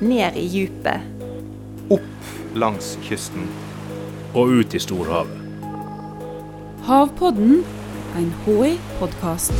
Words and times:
ned 0.00 0.36
i 0.36 0.46
djupet. 0.46 1.00
Opp 1.90 2.54
langs 2.54 2.96
kysten. 3.02 3.48
Og 4.34 4.60
ut 4.60 4.74
i 4.74 4.80
storhavet. 4.80 5.34
Havpodden, 6.86 7.64
en 8.16 8.28
HI-podkast. 8.44 9.52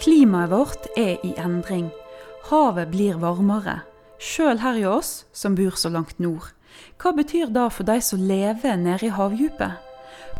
Klimaet 0.00 0.50
vårt 0.50 0.90
er 0.96 1.16
i 1.24 1.32
endring. 1.38 1.90
Havet 2.50 2.90
blir 2.92 3.16
varmere. 3.22 3.80
Sjøl 4.18 4.60
her 4.62 4.76
i 4.80 4.84
oss, 4.88 5.24
som 5.32 5.54
bor 5.54 5.76
så 5.76 5.92
langt 5.92 6.18
nord. 6.18 6.52
Hva 7.00 7.12
betyr 7.16 7.50
det 7.52 7.70
for 7.72 7.88
de 7.88 8.00
som 8.04 8.20
lever 8.20 8.76
nede 8.80 9.08
i 9.08 9.12
havdypet? 9.12 9.85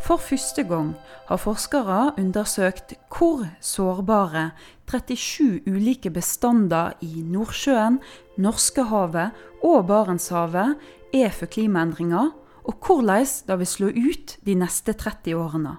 For 0.01 0.21
første 0.21 0.63
gang 0.63 0.93
har 1.27 1.41
forskere 1.41 2.13
undersøkt 2.17 2.95
hvor 3.11 3.45
sårbare 3.61 4.51
37 4.87 5.67
ulike 5.67 6.11
bestander 6.13 6.93
i 7.01 7.23
Nordsjøen, 7.25 7.99
Norskehavet 8.37 9.35
og 9.63 9.87
Barentshavet 9.89 10.77
er 11.13 11.33
for 11.33 11.49
klimaendringer, 11.51 12.31
og 12.67 12.75
hvordan 12.85 13.25
det 13.47 13.59
vil 13.59 13.67
slå 13.67 13.91
ut 13.91 14.37
de 14.45 14.55
neste 14.55 14.93
30 14.93 15.35
årene. 15.35 15.77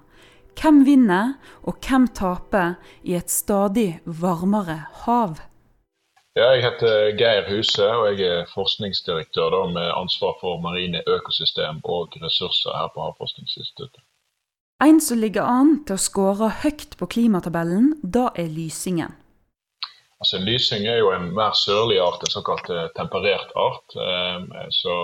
Hvem 0.59 0.83
vinner, 0.85 1.37
og 1.62 1.79
hvem 1.85 2.09
taper 2.10 2.74
i 3.07 3.15
et 3.15 3.30
stadig 3.30 4.01
varmere 4.05 4.80
hav? 5.05 5.38
Ja, 6.38 6.52
jeg 6.55 6.62
heter 6.62 7.16
Geir 7.19 7.48
Huse, 7.51 7.83
og 7.83 8.05
jeg 8.15 8.28
er 8.30 8.51
forskningsdirektør 8.52 9.48
da, 9.51 9.62
med 9.74 9.88
ansvar 9.91 10.37
for 10.38 10.60
marine 10.62 11.01
økosystem 11.10 11.80
og 11.83 12.15
ressurser 12.23 12.77
her 12.79 12.92
på 12.95 13.02
Havforskningsinstituttet. 13.02 14.05
En 14.87 15.01
som 15.02 15.19
ligger 15.19 15.48
an 15.51 15.73
til 15.88 15.96
å 15.96 16.05
skåre 16.05 16.52
høyt 16.62 16.95
på 17.01 17.09
klimatabellen, 17.10 17.88
da 18.16 18.29
er 18.38 18.52
lysingen. 18.54 19.16
Altså, 20.23 20.38
lysing 20.38 20.87
er 20.87 21.01
jo 21.01 21.10
en 21.16 21.26
mer 21.35 21.59
sørlig 21.59 21.98
art, 22.04 22.23
en 22.23 22.37
såkalt 22.37 22.70
eh, 22.70 22.87
temperert 22.95 23.51
art. 23.59 23.98
Eh, 23.98 24.70
så, 24.79 24.95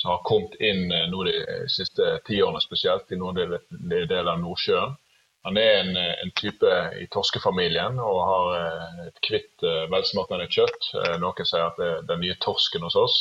som 0.00 0.14
har 0.14 0.24
kommet 0.30 0.56
inn 0.64 0.88
eh, 0.88 1.10
nå 1.12 1.28
de 1.28 1.36
siste 1.76 2.14
tiårene 2.30 2.64
spesielt 2.64 3.12
i 3.12 3.20
noen 3.20 3.36
deler 3.36 4.32
av 4.32 4.40
Nordsjøen. 4.40 4.96
Han 5.46 5.56
er 5.56 5.76
en, 5.80 5.96
en, 5.96 6.30
type 6.36 6.70
i 6.98 7.06
torskefamilien 7.14 8.00
og 8.02 8.16
har 8.26 8.48
et 9.06 9.20
kvitt 9.24 9.62
velsmakende 9.92 10.48
kjøtt. 10.50 10.88
Noen 11.22 11.46
sier 11.46 11.68
at 11.68 11.78
det 11.78 11.86
er 11.88 12.08
den 12.10 12.20
nye 12.24 12.36
torsken 12.42 12.82
hos 12.84 12.98
oss. 12.98 13.20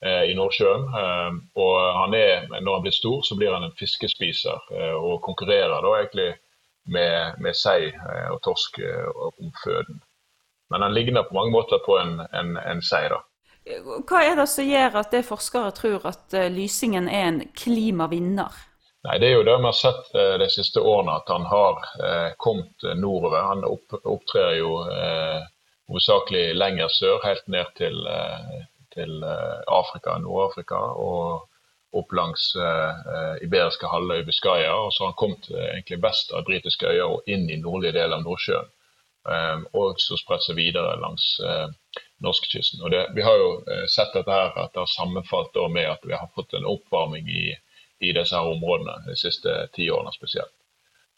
Eh, 0.00 0.30
i 0.30 0.34
Nordsjøen. 0.34 0.84
Eh, 0.96 1.32
og 1.60 1.74
han 2.00 2.14
er, 2.16 2.46
når 2.48 2.78
han 2.78 2.84
blir 2.86 2.94
stor, 2.96 3.20
så 3.20 3.36
blir 3.36 3.52
han 3.52 3.66
en 3.66 3.74
fiskespiser 3.76 4.70
eh, 4.72 4.94
og 4.96 5.20
konkurrerer 5.26 5.84
da 5.84 5.90
egentlig 5.98 6.30
med, 6.88 7.36
med 7.44 7.58
sei 7.58 7.90
og 8.32 8.38
torsk 8.46 8.80
om 9.12 9.50
føden. 9.60 10.00
Men 10.72 10.86
han 10.86 10.94
ligner 10.96 11.26
på 11.28 11.36
mange 11.36 11.52
måter 11.52 11.82
på 11.84 11.98
en, 12.00 12.16
en, 12.32 12.56
en 12.56 12.80
sei. 12.80 13.02
da. 13.12 13.20
Hva 14.08 14.22
er 14.24 14.40
det 14.40 14.48
som 14.48 14.64
gjør 14.64 14.96
at 15.02 15.12
det 15.12 15.26
forskere 15.28 15.74
tror 15.76 16.08
at 16.08 16.34
lysingen 16.48 17.10
er 17.12 17.28
en 17.28 17.42
klimavinner? 17.52 18.56
Nei, 19.06 19.18
Det 19.18 19.28
er 19.30 19.38
jo 19.38 19.44
det 19.48 19.56
vi 19.56 19.64
har 19.64 19.76
sett 19.76 20.10
de 20.12 20.46
siste 20.52 20.80
årene, 20.80 21.14
at 21.22 21.30
han 21.32 21.46
har 21.48 21.78
eh, 22.04 22.32
kommet 22.36 22.84
nordover. 23.00 23.46
Han 23.48 23.64
opp, 23.64 23.94
opptrer 24.04 24.58
jo 24.58 24.74
eh, 24.92 25.40
hovedsakelig 25.88 26.54
lenger 26.54 26.92
sør, 26.92 27.22
helt 27.24 27.46
ned 27.48 27.70
til, 27.80 27.96
eh, 28.06 28.66
til 28.94 29.22
eh, 29.24 29.62
Afrika, 29.72 30.18
Nord-Afrika 30.22 30.82
og 31.06 31.46
opp 31.96 32.12
langs 32.14 32.50
eh, 32.54 33.40
iberiske 33.46 33.88
halvøy 33.90 34.20
Biscaya. 34.28 34.74
Og 34.84 34.92
så 34.92 35.04
har 35.04 35.14
han 35.14 35.20
kommet 35.22 35.48
egentlig 35.50 36.02
vest 36.04 36.36
av 36.36 36.44
britiske 36.46 36.92
øyer 36.92 37.16
og 37.16 37.24
inn 37.26 37.48
i 37.50 37.58
nordlige 37.62 37.96
del 37.98 38.14
av 38.14 38.22
Nordsjøen. 38.26 38.68
Um, 39.30 39.66
og 39.76 39.98
så 40.00 40.16
spredt 40.16 40.46
seg 40.46 40.56
videre 40.56 40.94
langs 40.96 41.24
eh, 41.44 41.66
norskekysten. 42.24 42.80
Vi 43.16 43.24
har 43.26 43.36
jo 43.36 43.50
sett 43.92 44.14
dette 44.16 44.32
her, 44.32 44.54
at 44.56 44.72
det 44.72 44.80
har 44.80 44.88
sammenfalt 44.88 45.58
med 45.68 45.90
at 45.90 46.06
vi 46.08 46.16
har 46.16 46.30
fått 46.36 46.54
en 46.56 46.68
oppvarming 46.68 47.28
i, 47.28 47.50
i 48.00 48.12
disse 48.16 48.36
her 48.36 48.48
områdene 48.54 48.96
de 49.06 49.16
siste 49.18 49.54
ti 49.76 49.90
årene 49.90 50.12
spesielt. 50.14 50.52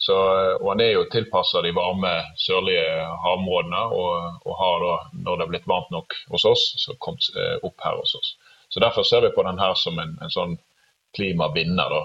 Så, 0.02 0.14
og 0.58 0.68
Han 0.72 0.80
er 0.82 0.96
jo 0.96 1.04
tilpassa 1.12 1.60
de 1.62 1.70
varme 1.74 2.10
sørlige 2.42 2.86
havområdene, 3.22 3.82
og, 3.94 4.40
og, 4.42 4.54
har 4.58 4.80
da, 4.82 4.94
når 5.26 5.36
det 5.36 5.44
er 5.44 5.52
blitt 5.52 5.68
varmt 5.70 5.92
nok 5.94 6.16
hos 6.32 6.46
oss, 6.48 6.64
så 6.82 6.96
kommet 6.98 7.28
eh, 7.38 7.60
opp 7.62 7.78
her 7.84 8.00
hos 8.00 8.16
oss. 8.18 8.32
Så 8.72 8.80
Derfor 8.82 9.06
ser 9.06 9.22
vi 9.22 9.30
på 9.34 9.44
den 9.46 9.60
her 9.62 9.76
som 9.78 10.00
en, 10.02 10.16
en 10.24 10.32
sånn 10.32 10.56
klimavinner. 11.14 11.92
da. 11.92 12.02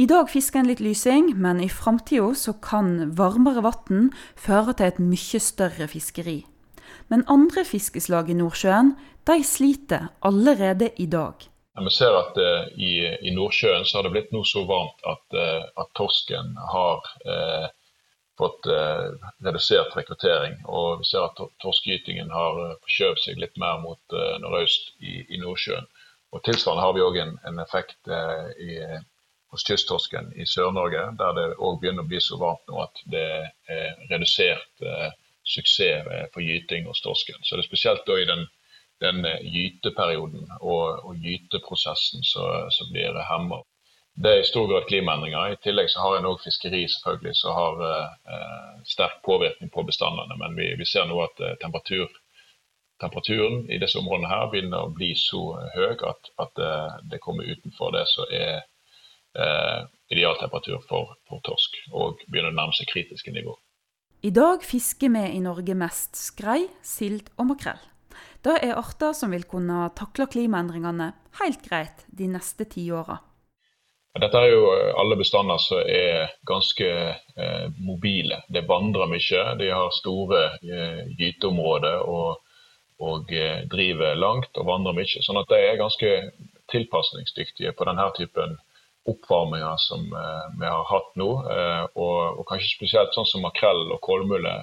I 0.00 0.06
dag 0.08 0.30
fisker 0.32 0.62
en 0.62 0.70
litt 0.70 0.80
lysing, 0.80 1.34
men 1.36 1.60
i 1.60 1.68
framtida 1.68 2.30
så 2.32 2.54
kan 2.64 3.10
varmere 3.18 3.66
vann 3.66 4.08
føre 4.32 4.72
til 4.78 4.88
et 4.88 5.02
mye 5.02 5.40
større 5.44 5.90
fiskeri. 5.92 6.38
Men 7.12 7.26
andre 7.28 7.66
fiskeslag 7.68 8.30
i 8.30 8.38
Nordsjøen 8.38 8.94
de 9.28 9.42
sliter 9.44 10.08
allerede 10.24 10.94
i 10.96 11.10
dag. 11.10 11.49
Vi 11.84 11.90
ser 11.90 12.16
at 12.16 12.36
eh, 12.36 12.64
i, 12.76 12.94
i, 13.28 13.30
Nordsjøen 13.34 13.86
så 13.88 13.98
har 13.98 14.06
det 14.06 14.12
blitt 14.14 14.32
noe 14.34 14.46
så 14.48 14.64
varmt 14.68 15.00
at, 15.08 15.22
uh, 15.36 15.62
at 15.80 15.92
torsken 15.96 16.52
har 16.72 17.06
uh, 17.24 17.68
fått 18.40 18.68
redusert 19.44 19.92
rekruttering. 19.98 20.54
Og 20.64 21.02
vi 21.02 21.08
ser 21.10 21.26
at 21.26 21.40
torskegytingen 21.60 22.30
har 22.32 22.60
forskjøvet 22.80 23.20
seg 23.20 23.40
litt 23.40 23.58
mer 23.60 23.82
mot 23.82 24.14
nordøst 24.40 24.94
i, 25.04 25.26
i, 25.28 25.40
Nordsjøen. 25.42 25.84
Og 26.32 26.40
Tilsvarende 26.46 26.86
har 26.86 26.94
vi 26.96 27.02
òg 27.04 27.18
en, 27.20 27.34
en, 27.44 27.60
effekt 27.60 28.08
i, 28.64 28.78
hos 29.52 29.66
kysttorsken 29.68 30.32
i 30.40 30.48
Sør-Norge, 30.48 31.02
der 31.20 31.36
det 31.36 31.46
òg 31.58 31.82
begynner 31.82 32.06
å 32.06 32.08
bli 32.08 32.22
så 32.24 32.40
varmt 32.40 32.64
nå 32.72 32.80
at 32.80 33.04
det 33.12 33.26
er 33.76 34.00
redusert 34.08 34.88
suksess 35.44 36.08
for 36.32 36.40
gyting 36.40 36.88
hos 36.88 37.04
torsken. 37.04 37.44
Så 37.44 37.58
det 37.58 37.66
er 37.66 37.68
spesielt 37.68 38.08
i 38.16 38.24
den 38.24 38.48
den 39.00 39.24
eh, 39.24 39.42
gyteperioden 39.54 40.46
og, 40.60 41.04
og 41.06 41.26
gyteprosessen 41.26 42.24
som 42.30 42.92
blir 42.92 43.16
hemma. 43.30 43.62
Det 44.22 44.30
er 44.30 44.40
i 44.42 44.48
stor 44.48 44.66
grad 44.68 44.88
klimaendringer. 44.88 45.52
I 45.52 45.60
tillegg 45.64 45.88
så 45.90 46.02
har 46.04 46.18
en 46.18 46.26
òg 46.28 46.42
fiskeri 46.42 46.82
selvfølgelig 46.92 47.36
som 47.38 47.54
har 47.56 47.84
eh, 47.88 48.80
sterk 48.84 49.22
påvirkning 49.24 49.70
på 49.72 49.84
bestandene. 49.88 50.36
Men 50.40 50.56
vi, 50.58 50.72
vi 50.78 50.88
ser 50.88 51.06
nå 51.08 51.20
at 51.24 51.40
eh, 51.40 51.54
temperatur, 51.62 52.10
temperaturen 53.00 53.62
i 53.70 53.78
disse 53.80 53.98
områdene 54.02 54.28
her 54.28 54.50
begynner 54.52 54.84
å 54.84 54.92
bli 54.96 55.14
så 55.16 55.40
høy 55.76 55.94
at, 55.94 56.32
at 56.42 56.60
eh, 56.66 56.98
det 57.12 57.22
kommer 57.24 57.48
utenfor 57.48 57.94
det 57.96 58.04
som 58.12 58.34
er 58.34 58.60
eh, 59.38 59.80
idealtemperatur 60.12 60.82
for, 60.90 61.14
for, 61.30 61.40
torsk, 61.46 61.80
og 61.94 62.20
begynner 62.26 62.52
å 62.52 62.58
nærme 62.58 62.76
seg 62.76 62.90
kritiske 62.92 63.32
nivå. 63.32 63.56
I 64.26 64.34
dag 64.36 64.66
fisker 64.66 65.08
vi 65.14 65.24
i 65.38 65.40
Norge 65.40 65.78
mest 65.78 66.18
skrei, 66.18 66.66
sild 66.84 67.30
og 67.38 67.54
makrell. 67.54 67.80
Det 68.44 68.58
er 68.64 68.78
arter 68.78 69.12
som 69.16 69.34
vil 69.34 69.44
kunne 69.48 69.88
takle 69.98 70.28
klimaendringene 70.30 71.12
helt 71.40 71.66
greit 71.66 72.06
de 72.08 72.30
neste 72.30 72.66
ti 72.70 72.86
åra. 72.92 73.20
Dette 74.18 74.40
er 74.42 74.50
jo 74.50 74.62
eh, 74.74 74.92
alle 74.98 75.14
bestander 75.18 75.60
som 75.62 75.82
er 75.86 76.32
ganske 76.48 76.86
eh, 76.90 77.66
mobile. 77.78 78.40
De 78.50 78.62
vandrer 78.66 79.06
mye. 79.06 79.42
De 79.60 79.68
har 79.70 79.92
store 79.94 80.40
eh, 80.66 81.04
gyteområder 81.18 82.02
og, 82.02 82.40
og 82.98 83.30
eh, 83.30 83.62
driver 83.70 84.18
langt 84.18 84.58
og 84.58 84.66
vandrer 84.66 84.96
mye. 84.98 85.22
Sånn 85.22 85.38
at 85.38 85.52
de 85.52 85.60
er 85.62 85.78
ganske 85.78 86.10
tilpasningsdyktige 86.74 87.72
på 87.78 87.86
denne 87.86 88.08
typen 88.18 88.58
oppvarminger 89.10 89.78
som 89.78 90.02
eh, 90.10 90.48
vi 90.58 90.66
har 90.66 90.90
hatt 90.90 91.14
nå. 91.20 91.30
Eh, 91.54 91.84
og, 91.94 92.18
og, 92.40 92.42
kanskje 92.50 92.74
spesielt 92.74 93.14
sånn 93.14 93.30
som 93.30 93.46
makrell 93.46 93.86
og 93.94 94.02
kålmule 94.02 94.56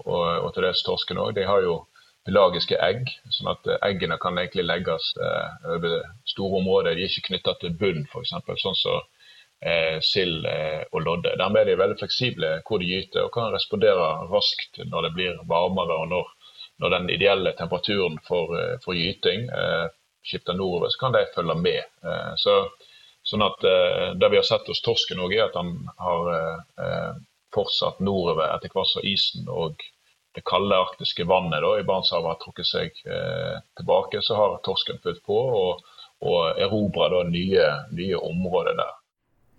og, 0.00 0.26
og 0.26 0.50
til 0.56 0.66
dels 0.66 0.82
torsken 0.82 1.22
òg. 1.22 1.36
De 1.38 1.46
har 1.46 1.62
jo 1.62 1.84
pelagiske 2.28 2.78
egg. 2.84 3.08
sånn 3.32 3.52
at 3.52 3.68
eh, 3.68 3.78
eggene 3.90 4.18
kan 4.20 4.38
egentlig 4.38 4.66
legges 4.66 5.12
eh, 5.20 5.70
over 5.76 6.02
store 6.28 6.60
områder. 6.60 6.96
De 6.96 7.06
er 7.06 7.12
ikke 7.12 7.30
knytta 7.30 7.56
til 7.60 7.76
bunn, 7.80 8.04
f.eks. 8.10 8.34
Sånn 8.64 8.78
som 8.78 9.00
eh, 9.64 9.96
sild 10.04 10.46
og 10.90 11.00
lodde. 11.04 11.36
Dermed 11.40 11.62
er 11.62 11.72
de 11.72 11.78
veldig 11.80 12.00
fleksible 12.02 12.52
hvor 12.66 12.82
de 12.82 12.90
gyter, 12.90 13.24
og 13.24 13.32
kan 13.36 13.54
respondere 13.54 14.10
raskt 14.32 14.82
når 14.84 15.08
det 15.08 15.14
blir 15.16 15.40
varmere. 15.48 15.96
og 16.02 16.12
når, 16.12 16.30
når 16.82 16.94
den 16.96 17.10
ideelle 17.16 17.56
temperaturen 17.56 18.20
for, 18.28 18.54
for 18.84 18.96
gyting 18.96 19.48
skifter 20.24 20.56
nordover, 20.56 20.88
så 20.92 21.00
kan 21.00 21.16
de 21.16 21.26
følge 21.34 21.58
med. 21.60 21.82
så 22.40 22.62
Sånn 23.28 23.42
at 23.44 23.60
Det 23.60 24.28
vi 24.32 24.38
har 24.38 24.46
sett 24.48 24.64
hos 24.66 24.80
torsken, 24.80 25.20
er 25.20 25.42
at 25.44 25.54
han 25.54 25.74
har 26.00 26.30
fortsatt 27.52 28.00
nordover 28.00 28.48
etter 28.48 28.72
hvert 28.72 28.88
som 28.88 29.04
isen 29.04 29.44
og 29.52 29.76
det 30.36 30.44
kalde 30.46 30.76
arktiske 30.78 31.26
vannet 31.26 31.62
da, 31.64 31.72
i 31.78 31.86
Barentshavet 31.86 32.30
har 32.30 32.38
trukket 32.42 32.68
seg 32.68 33.02
eh, 33.06 33.56
tilbake, 33.78 34.22
så 34.22 34.38
har 34.38 34.60
torsken 34.66 35.00
fulgt 35.02 35.24
på 35.26 35.36
og, 35.36 35.82
og 36.22 36.60
erobra 36.60 37.24
nye, 37.26 37.66
nye, 37.96 38.16
områder 38.16 38.78
der. 38.78 38.94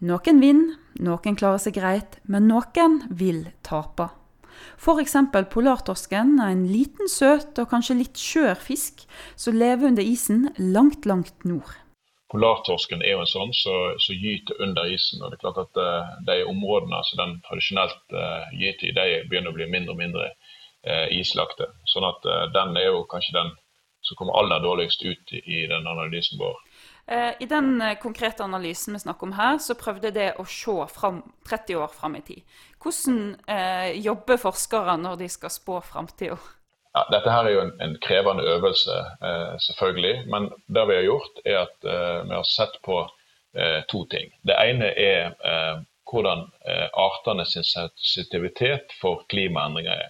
Noen 0.08 0.40
vinner, 0.42 0.80
noen 1.04 1.38
klarer 1.38 1.62
seg 1.62 1.76
greit, 1.78 2.18
men 2.24 2.48
noen 2.50 3.02
vil 3.12 3.46
tape. 3.68 4.10
F.eks. 4.82 5.16
polartorsken 5.52 6.40
en 6.42 6.66
liten, 6.70 7.10
søt 7.10 7.60
og 7.62 7.70
kanskje 7.72 8.00
litt 8.00 8.18
skjør 8.20 8.58
fisk 8.60 9.06
som 9.36 9.58
lever 9.58 9.92
under 9.92 10.06
isen 10.06 10.50
langt, 10.58 11.06
langt 11.10 11.46
nord. 11.46 11.78
Polartorsken 12.32 13.04
er 13.04 13.18
jo 13.18 13.24
en 13.26 13.30
sånn 13.30 13.52
som 13.52 13.60
så, 13.60 13.78
så 14.00 14.16
gyter 14.16 14.62
under 14.64 14.88
isen. 14.88 15.20
og 15.20 15.32
det 15.32 15.38
er 15.38 15.44
klart 15.44 15.62
at 15.66 15.80
uh, 15.84 16.12
De 16.28 16.38
områdene 16.48 17.02
som 17.10 17.20
den 17.20 17.34
tradisjonelt 17.48 18.16
uh, 18.16 18.48
gyter 18.56 18.88
i, 18.88 18.96
de 18.96 19.08
begynner 19.28 19.52
å 19.52 19.58
bli 19.58 19.68
mindre 19.68 19.96
og 19.96 20.00
mindre 20.00 20.30
uh, 20.88 21.08
islagte. 21.14 21.70
Sånn 21.90 22.08
at 22.08 22.26
den 22.56 22.78
er 22.80 22.92
jo 22.92 23.04
kanskje 23.12 23.38
den 23.38 23.52
som 24.02 24.18
kommer 24.18 24.40
aller 24.40 24.64
dårligst 24.64 25.04
ut 25.06 25.34
i, 25.38 25.42
i 25.46 25.60
den 25.70 25.86
analysen 25.86 26.40
vår. 26.42 26.58
I 27.42 27.46
den 27.50 27.76
konkrete 28.02 28.42
analysen 28.46 28.96
vi 28.96 29.02
snakker 29.04 29.28
om 29.28 29.34
her, 29.36 29.60
så 29.62 29.76
prøvde 29.78 30.14
det 30.16 30.28
å 30.40 30.46
se 30.48 30.74
fram, 30.90 31.20
30 31.50 31.78
år 31.82 31.92
fram 31.94 32.16
i 32.18 32.22
tid. 32.26 32.58
Hvordan 32.82 33.20
jobber 34.02 34.40
forskere 34.42 34.96
når 35.02 35.20
de 35.20 35.30
skal 35.30 35.54
spå 35.54 35.82
framtida? 35.86 36.38
Ja, 36.94 37.06
dette 37.12 37.32
her 37.32 37.48
er 37.48 37.54
jo 37.56 37.62
en, 37.64 37.72
en 37.84 37.94
krevende 38.04 38.44
øvelse, 38.44 38.96
eh, 39.28 39.54
selvfølgelig. 39.68 40.16
Men 40.34 40.50
det 40.76 40.88
vi 40.90 40.98
har 41.00 41.06
gjort, 41.08 41.40
er 41.46 41.58
at 41.62 41.88
eh, 41.88 42.18
vi 42.28 42.36
har 42.36 42.48
sett 42.48 42.76
på 42.84 42.98
eh, 43.56 43.80
to 43.92 44.04
ting. 44.12 44.34
Det 44.48 44.58
ene 44.60 44.90
er 45.00 45.32
eh, 45.52 45.78
hvordan 46.12 46.50
eh, 46.68 47.46
sin 47.48 47.64
sensitivitet 47.64 48.92
for 49.02 49.24
klimaendringer 49.32 50.04
er. 50.04 50.10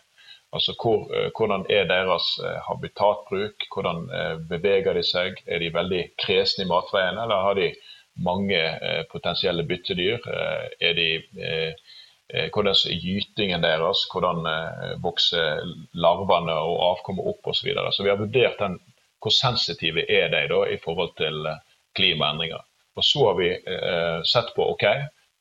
Altså 0.52 0.76
hvor, 0.82 1.08
eh, 1.16 1.30
Hvordan 1.38 1.66
er 1.70 1.88
deres 1.88 2.28
habitatbruk, 2.68 3.68
hvordan 3.74 4.06
beveger 4.50 4.94
de 4.94 5.04
seg? 5.04 5.40
Er 5.48 5.60
de 5.64 5.74
veldig 5.74 6.04
kresne 6.20 6.66
i 6.66 6.70
matveiene, 6.70 7.24
eller 7.24 7.48
har 7.48 7.56
de 7.60 7.72
mange 8.20 8.60
potensielle 9.12 9.64
byttedyr? 9.64 10.20
er 10.82 10.94
de 10.94 11.10
Eh, 12.34 12.48
hvordan 12.54 12.72
er 12.72 13.00
gytingen 13.04 13.64
deres, 13.64 14.06
hvordan 14.12 14.46
eh, 14.48 14.92
vokser 15.04 15.66
larvene 16.00 16.56
og 16.56 16.78
avkommet 16.86 17.28
opp 17.28 17.50
osv. 17.52 17.60
Så, 17.60 17.68
videre. 17.68 17.92
så 17.92 18.06
vi 18.06 18.12
har 18.12 18.22
vurdert 18.22 18.60
den, 18.60 18.78
hvor 19.22 19.34
sensitive 19.36 20.06
er 20.08 20.30
de 20.32 20.46
da 20.48 20.62
i 20.72 20.78
forhold 20.84 21.12
til 21.20 21.50
eh, 21.50 21.60
klimaendringer. 22.00 22.64
Og 22.96 23.04
så 23.04 23.26
har 23.28 23.36
vi 23.40 23.50
eh, 23.52 24.22
sett 24.32 24.54
på 24.56 24.70
ok, 24.74 24.86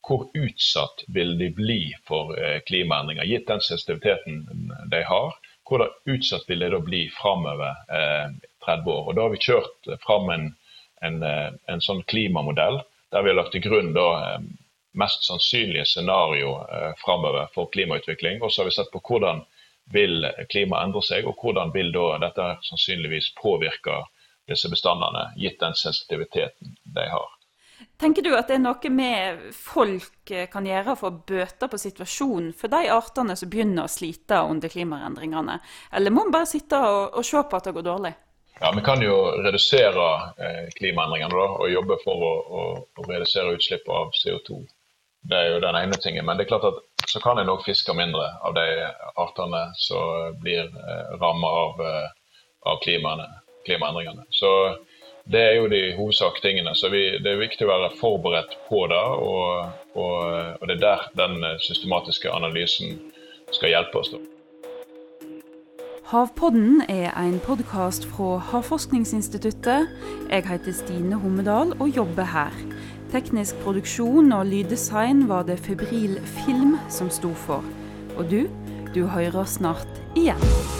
hvor 0.07 0.29
utsatt 0.35 1.05
vil 1.09 1.37
de 1.39 1.51
bli 1.55 1.95
for 2.09 2.33
eh, 2.39 2.61
klimaendringer, 2.67 3.25
gitt 3.25 3.49
den 3.49 3.61
sensitiviteten 3.61 4.73
de 4.91 5.03
har. 5.07 5.35
Hvor 5.69 5.87
utsatt 6.05 6.49
vil 6.49 6.65
de 6.65 6.71
da 6.73 6.81
bli 6.85 7.05
framover 7.15 7.77
eh, 7.99 8.33
30 8.65 8.91
år. 8.91 9.05
Og 9.09 9.15
Da 9.15 9.27
har 9.27 9.35
vi 9.35 9.45
kjørt 9.45 9.93
fram 10.07 10.31
en, 10.35 10.49
en, 11.01 11.23
en 11.67 11.85
sånn 11.85 12.03
klimamodell 12.11 12.83
der 13.11 13.25
vi 13.25 13.33
har 13.33 13.41
lagt 13.41 13.55
til 13.57 13.65
grunn 13.65 13.95
da, 13.95 14.39
mest 14.93 15.25
sannsynlige 15.27 15.85
scenario 15.85 16.53
eh, 16.67 16.93
framover 17.05 17.49
for 17.55 17.71
klimautvikling. 17.75 18.43
Og 18.43 18.53
så 18.53 18.63
har 18.63 18.71
vi 18.71 18.77
sett 18.77 18.93
på 18.93 19.03
hvordan 19.09 19.45
vil 19.91 20.27
klimaet 20.51 20.87
endre 20.87 21.03
seg, 21.03 21.27
og 21.27 21.39
hvordan 21.43 21.73
vil 21.75 21.91
da 21.95 22.07
dette 22.23 22.47
sannsynligvis 22.69 23.33
påvirke 23.43 24.05
disse 24.51 24.71
bestandene, 24.71 25.31
gitt 25.39 25.61
den 25.61 25.75
sensitiviteten 25.75 26.77
de 26.85 27.07
har. 27.11 27.40
Tenker 28.01 28.25
du 28.25 28.31
at 28.37 28.49
det 28.49 28.57
er 28.57 28.63
noe 28.65 28.91
med 28.93 29.45
folk 29.57 30.33
eh, 30.33 30.49
kan 30.53 30.67
gjøre 30.67 30.97
for 30.97 31.11
å 31.11 31.21
bøte 31.29 31.69
på 31.69 31.81
situasjonen 31.81 32.51
for 32.57 32.73
de 32.73 32.89
artene 32.93 33.37
som 33.37 33.51
begynner 33.53 33.87
å 33.87 33.93
slite 33.93 34.41
under 34.49 34.73
klimaendringene, 34.73 35.59
eller 35.93 36.15
må 36.15 36.25
man 36.25 36.35
bare 36.39 36.49
sitte 36.49 36.81
og, 36.81 37.17
og 37.21 37.27
se 37.27 37.43
på 37.45 37.61
at 37.61 37.69
det 37.69 37.77
går 37.77 37.87
dårlig? 37.87 38.13
Ja, 38.61 38.73
Vi 38.77 38.83
kan 38.85 39.01
jo 39.01 39.17
redusere 39.41 40.09
eh, 40.37 40.67
klimaendringene 40.77 41.33
da, 41.33 41.47
og 41.61 41.73
jobbe 41.73 41.97
for 42.05 42.25
å, 42.25 42.33
å, 42.61 42.65
å 43.01 43.09
redusere 43.09 43.57
utslipp 43.57 43.89
av 43.89 44.13
CO2. 44.17 44.59
Det 45.31 45.37
er 45.37 45.55
jo 45.55 45.63
den 45.65 45.77
ene 45.77 45.97
tingen. 46.01 46.27
Men 46.29 46.37
det 46.37 46.45
er 46.45 46.51
klart 46.53 46.69
at 46.69 47.09
så 47.09 47.21
kan 47.25 47.41
en 47.41 47.49
òg 47.53 47.65
fiske 47.65 47.93
mindre 47.97 48.27
av 48.45 48.53
de 48.57 48.67
artene 49.21 49.63
som 49.81 50.37
blir 50.41 50.69
eh, 50.69 51.17
rammet 51.21 51.57
av, 51.65 51.81
av 52.69 52.85
klimaendringene. 52.85 54.29
Så 54.37 54.53
det 55.25 55.41
er 55.41 55.55
jo 55.59 55.69
de 55.69 55.83
hovedsak 55.97 56.41
tingene. 56.43 56.75
Så 56.75 56.89
vi, 56.89 57.03
det 57.23 57.33
er 57.33 57.41
viktig 57.43 57.67
å 57.67 57.71
være 57.71 57.93
forberedt 58.01 58.57
på 58.69 58.87
det. 58.91 59.05
Og, 59.21 59.71
og, 59.95 60.19
og, 60.61 60.67
det 60.69 60.77
er 60.79 60.85
der 60.85 61.07
den 61.19 61.45
systematiske 61.61 62.33
analysen 62.33 62.99
skal 63.53 63.75
hjelpe 63.75 64.03
oss. 64.03 64.15
Havpodden 66.11 66.83
er 66.89 67.13
en 67.15 67.39
podkast 67.45 68.07
fra 68.11 68.41
Havforskningsinstituttet. 68.51 69.93
Jeg 70.31 70.47
heter 70.49 70.75
Stine 70.75 71.21
Hommedal 71.23 71.77
og 71.79 71.89
jobber 71.95 72.27
her. 72.33 72.57
Teknisk 73.13 73.59
produksjon 73.63 74.33
og 74.35 74.47
lyddesign 74.47 75.29
var 75.31 75.47
det 75.47 75.61
Febril 75.63 76.19
Film 76.43 76.77
som 76.91 77.11
sto 77.11 77.31
for. 77.35 77.67
Og 78.19 78.27
du, 78.31 78.47
du 78.95 79.05
hører 79.07 79.47
snart 79.47 80.03
igjen. 80.19 80.80